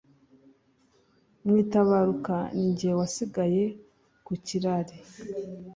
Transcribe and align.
Mu 1.45 1.53
itabaruka 1.63 2.35
ni 2.57 2.69
jye 2.77 2.91
wasigaye 2.99 3.63
ku 4.25 4.33
kirari 4.45 4.95